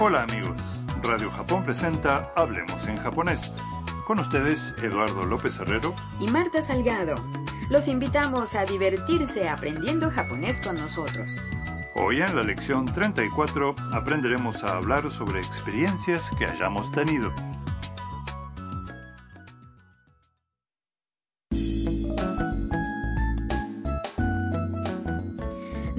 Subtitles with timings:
[0.00, 0.60] Hola amigos,
[1.02, 3.50] Radio Japón presenta Hablemos en japonés.
[4.06, 7.16] Con ustedes Eduardo López Herrero y Marta Salgado.
[7.68, 11.40] Los invitamos a divertirse aprendiendo japonés con nosotros.
[11.96, 17.32] Hoy en la lección 34 aprenderemos a hablar sobre experiencias que hayamos tenido.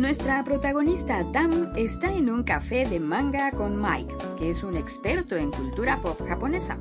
[0.09, 5.35] Nuestra protagonista Tam está en un café de manga con Mike, que es un experto
[5.35, 6.79] en cultura pop japonesa.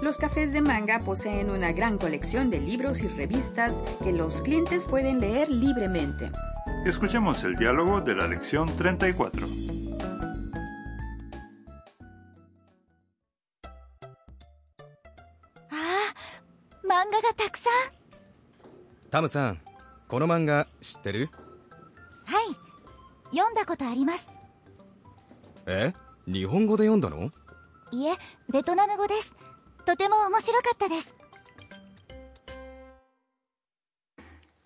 [0.00, 4.86] Los cafés de manga poseen una gran colección de libros y revistas que los clientes
[4.86, 6.30] pueden leer libremente.
[6.86, 9.46] Escuchemos el diálogo de la lección 34.
[15.70, 16.14] Ah,
[16.84, 17.36] manga ga.
[19.10, 19.60] Tam-san,
[20.08, 20.66] ¿este manga
[22.25, 24.27] はい読んだことあります
[25.67, 25.93] え
[26.27, 27.31] 日本語で読んだの
[27.91, 28.15] いえ
[28.49, 29.35] ベトナム語です
[29.85, 31.15] とても面白かったです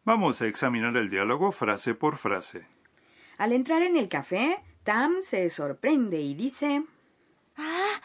[0.06, 2.68] Vamos a examinar el diálogo frase por frase.
[3.40, 6.84] Al entrar en el café, Tam se sorprende y dice,
[7.58, 8.02] ああ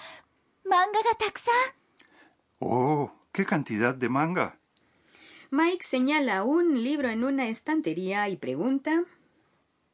[0.67, 1.55] 漫画がたくさん
[2.61, 3.11] ¡Oh!
[3.34, 4.56] ¡Qué cantidad de manga!
[5.50, 9.05] Mike señala un libro en una estantería y pregunta,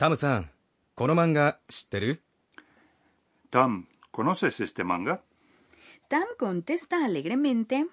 [0.01, 0.49] タムさん
[0.95, 2.23] この漫画知ってる
[3.51, 5.19] Tam, ¿conoces este manga?
[6.09, 7.85] Tam contesta alegremente,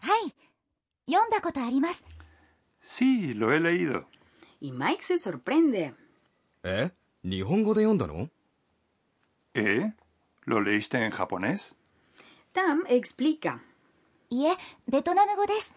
[0.00, 0.34] はい
[1.10, 2.04] 読んだことあります
[2.82, 4.04] Sí, lo he leído.
[4.60, 5.94] y Mike se sorprende.
[6.62, 6.92] え
[7.24, 8.28] 日本語で読んだの
[9.54, 9.94] ¿Eh?
[10.44, 11.74] ¿Lo leíste en japonés?
[12.52, 13.60] Tam explica,
[14.28, 15.72] いえベトナム語です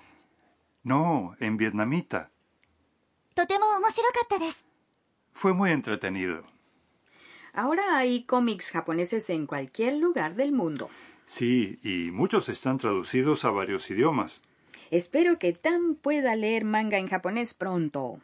[0.83, 2.27] No, en vietnamita.
[3.33, 4.66] とても面白かったです
[5.37, 6.43] Fue muy entretenido.
[7.53, 10.89] Ahora hay cómics japoneses en cualquier lugar del mundo.
[11.27, 14.41] Sí, y muchos están traducidos a varios idiomas.
[14.89, 18.19] Espero que Tan pueda leer manga en japonés pronto.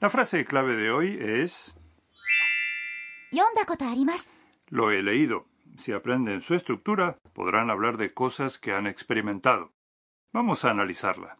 [0.00, 1.76] La frase clave de hoy es...
[4.70, 5.46] Lo he leído.
[5.78, 9.75] Si aprenden su estructura, podrán hablar de cosas que han experimentado.
[10.32, 11.38] Vamos a analizarla.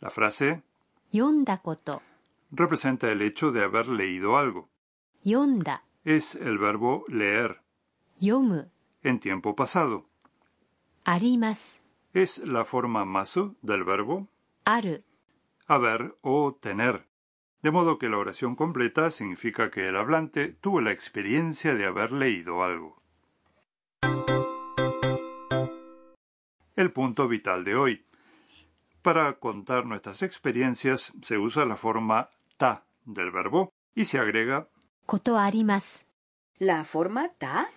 [0.00, 0.62] La frase
[1.10, 2.02] yonda koto
[2.50, 4.68] representa el hecho de haber leído algo.
[5.22, 7.62] Yonda es el verbo leer.
[8.18, 8.70] Yomu
[9.02, 10.06] en tiempo pasado.
[11.04, 11.80] Arimas
[12.12, 14.28] es la forma masu del verbo
[14.64, 15.02] aru
[15.66, 17.06] haber o tener.
[17.62, 22.12] De modo que la oración completa significa que el hablante tuvo la experiencia de haber
[22.12, 23.02] leído algo.
[26.76, 28.07] El punto vital de hoy
[29.08, 34.68] para contar nuestras experiencias se usa la forma ta del verbo y se agrega
[35.06, 36.04] kotoarimas.
[36.58, 37.70] ¿La forma ta?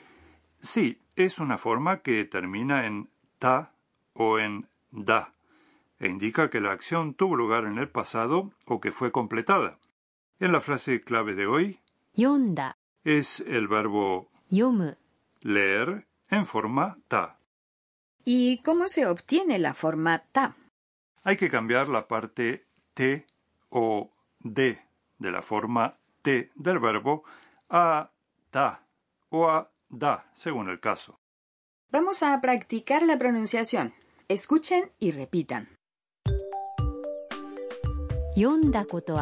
[0.59, 3.09] Sí, es una forma que termina en
[3.39, 3.71] ta
[4.11, 5.33] o en da
[6.01, 9.79] e indica que la acción tuvo lugar en el pasado o que fue completada.
[10.41, 11.79] En la frase clave de hoy,
[12.13, 12.75] yonda
[13.05, 14.95] es el verbo yomu,
[15.39, 17.37] leer en forma ta.
[18.25, 20.57] ¿Y cómo se obtiene la forma ta?
[21.23, 23.25] Hay que cambiar la parte te
[23.69, 24.81] o de
[25.21, 27.23] de la forma te del verbo
[27.69, 28.11] a
[28.49, 28.83] ta
[29.29, 31.19] o a da, según el caso.
[31.91, 33.93] Vamos a practicar la pronunciación.
[34.27, 35.69] Escuchen y repitan.
[38.35, 39.15] Yonda koto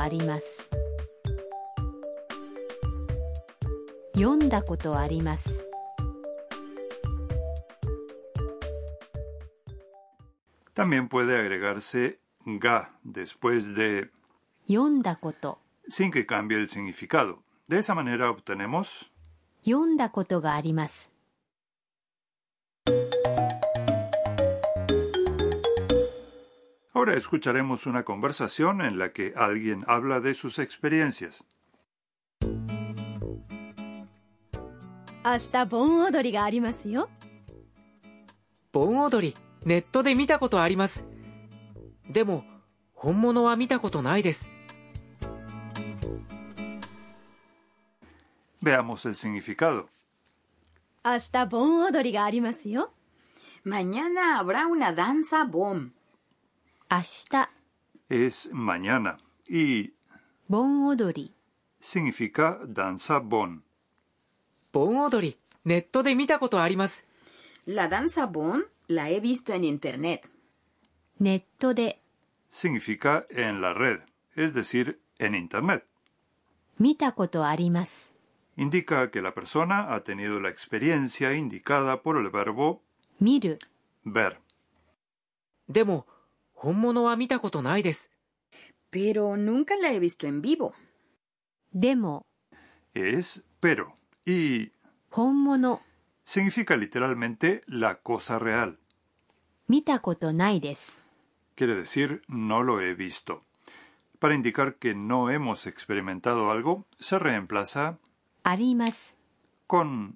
[10.80, 14.12] También puede agregarse ga después de
[15.90, 17.44] sin que cambie el significado.
[17.68, 19.12] De esa manera obtenemos
[19.66, 20.62] ga.
[26.94, 31.44] Ahora escucharemos una conversación en la que alguien habla de sus experiencias.
[35.26, 37.10] Hasta bon odori ga arimasu yo.
[38.72, 39.36] Bon odori.
[39.66, 41.06] ネットで見たことあります
[42.10, 42.44] でも
[42.94, 44.50] 本物は見たことないです
[48.62, 49.88] Veamos el significado.
[51.06, 52.92] 明日盆踊りがありますよ
[53.66, 55.46] Mañana habrá una danza.
[55.46, 55.92] 明
[56.90, 57.50] 日、
[58.10, 59.18] Es mañana
[59.50, 59.94] y
[60.50, 61.34] 盆踊り、
[61.82, 63.62] significa danza bon.
[64.74, 67.06] 盆踊りネットで見たことあります
[67.66, 70.31] La danza bon la he visto en internet.
[71.21, 72.01] ネットで、
[72.51, 74.01] significa en la red,
[74.37, 75.85] es decir, en Internet.
[76.79, 78.15] 見たことあります。
[78.57, 82.81] indica que la persona ha tenido la experiencia indicada por el verbo
[83.21, 83.59] 見る、
[84.05, 84.39] ver.
[85.69, 86.07] でも、
[86.53, 88.11] 本物は見たことないです。
[88.91, 90.73] Pero nunca la he visto en vivo.
[91.73, 92.27] でも、
[92.95, 93.95] Es pero
[94.27, 94.71] y
[95.11, 95.81] 本物、
[96.25, 98.78] significa literalmente la cosa real.
[99.69, 101.01] 見たことないです。
[101.57, 103.43] Quiere decir no lo he visto.
[104.19, 107.97] Para indicar que no hemos experimentado algo, se reemplaza
[108.43, 109.17] あります。
[109.69, 110.15] con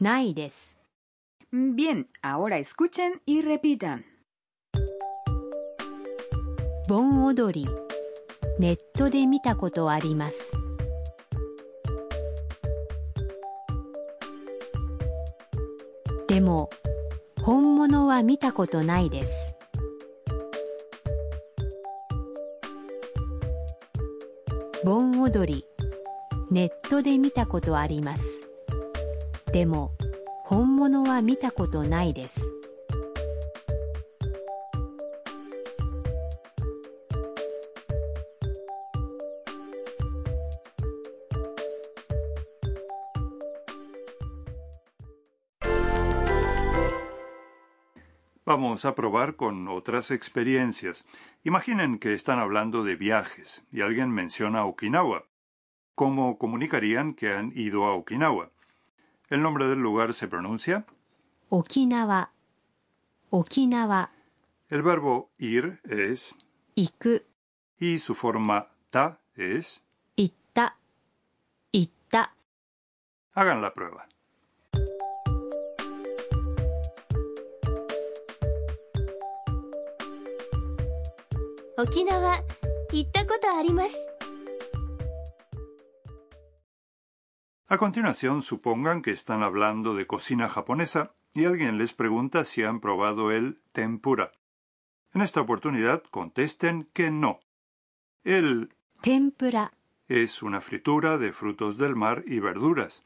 [0.00, 0.76] ないです。
[1.52, 4.04] Bien, ahora escuchen y repitan.
[6.88, 7.68] 盆踊り。
[8.58, 10.52] ネットで見たことあります。
[16.28, 16.70] でも、
[17.45, 19.55] 本物は見たことないです。
[24.83, 25.63] 盆踊り。
[26.49, 28.49] ネットで見たことあります。
[29.53, 29.91] でも、
[30.43, 32.41] 本物は見たことないです。
[48.55, 51.05] vamos a probar con otras experiencias.
[51.43, 55.25] Imaginen que están hablando de viajes y alguien menciona Okinawa.
[55.93, 58.51] ¿Cómo comunicarían que han ido a Okinawa?
[59.29, 60.85] El nombre del lugar se pronuncia
[61.49, 62.31] Okinawa.
[63.29, 64.11] Okinawa.
[64.69, 66.37] El verbo ir es
[66.75, 67.23] iku
[67.77, 69.83] y su forma ta es
[70.15, 70.77] itta.
[71.73, 72.33] Itta.
[73.33, 74.07] Hagan la prueba.
[81.76, 82.36] 沖縄
[82.92, 83.96] 行ったことあります。
[87.68, 92.80] A continuación, supongan que están hablando de cocina japonesa y alguien les pregunta si han
[92.80, 94.32] probado el tempura.
[95.14, 97.40] En esta oportunidad contesten que no.
[98.24, 99.72] El 天ぷら。
[100.08, 103.04] es una fritura de frutos del mar y verduras.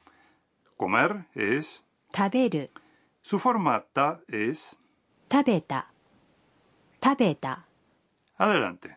[0.78, 1.84] Comer es
[2.14, 2.70] 食べる。
[3.22, 4.78] su forma ta es
[5.30, 5.92] 食べた。
[7.02, 7.66] 食べた。
[8.39, 8.95] Adelante.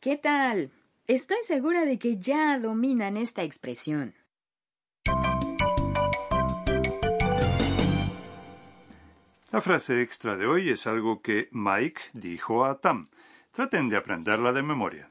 [0.00, 0.70] ¿Qué tal?
[1.08, 4.14] Estoy segura de que ya dominan esta expresión.
[9.50, 13.08] La frase extra de hoy es algo que Mike dijo a Tam.
[13.50, 15.10] Traten de aprenderla de memoria.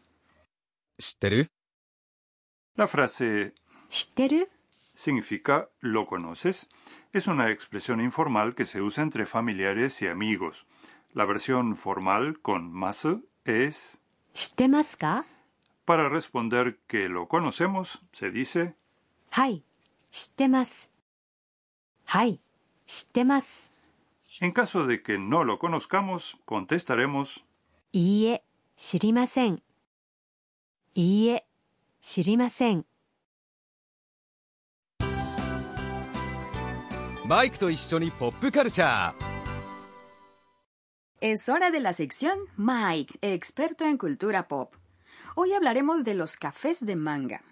[2.75, 3.53] La frase
[3.89, 4.49] ¿Shiteru?
[4.93, 6.69] significa ¿lo conoces?
[7.13, 10.67] Es una expresión informal que se usa entre familiares y amigos.
[11.13, 13.99] La versión formal con masu es
[15.85, 18.75] Para responder que lo conocemos, se dice
[19.31, 19.63] Hai.
[22.07, 22.41] Hai.
[24.41, 27.45] En caso de que no lo conozcamos, contestaremos
[27.93, 28.43] Iie,
[28.77, 29.63] shirimasen.
[32.04, 32.78] 知りません。
[32.78, 32.90] いいえ、知りません。
[37.30, 39.30] マイクと一緒にポップカルチャー
[41.20, 44.74] Es hora de la sección Mike, experto en cultura pop.
[45.36, 47.42] Hoy hablaremos de los cafés de manga.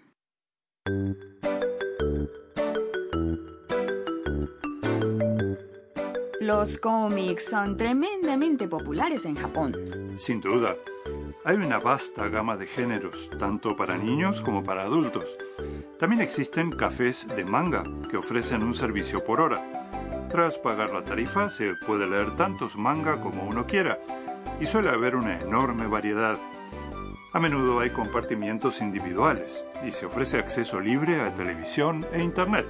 [6.41, 9.73] Los cómics son tremendamente populares en Japón.
[10.17, 10.75] Sin duda.
[11.46, 15.36] Hay una vasta gama de géneros, tanto para niños como para adultos.
[15.98, 19.60] También existen cafés de manga, que ofrecen un servicio por hora.
[20.30, 24.00] Tras pagar la tarifa se puede leer tantos manga como uno quiera,
[24.58, 26.38] y suele haber una enorme variedad.
[27.34, 32.66] A menudo hay compartimientos individuales, y se ofrece acceso libre a televisión e Internet.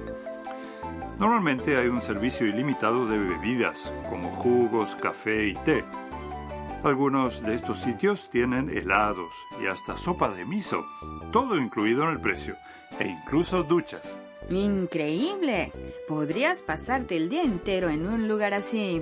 [1.17, 5.85] Normalmente hay un servicio ilimitado de bebidas, como jugos, café y té.
[6.85, 10.85] Algunos de estos sitios tienen helados y hasta sopa de miso,
[11.31, 12.57] todo incluido en el precio,
[12.99, 14.19] e incluso duchas.
[14.51, 15.71] ¡Increíble!
[16.07, 19.01] Podrías pasarte el día entero en un lugar así.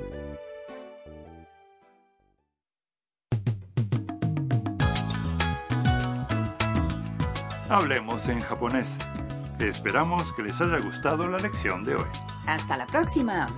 [7.67, 8.97] Hablemos en japonés.
[9.59, 12.07] Esperamos que les haya gustado la lección de hoy.
[12.47, 13.49] Hasta la próxima.